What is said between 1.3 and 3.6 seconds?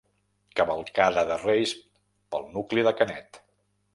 de reis pel nucli de Canet.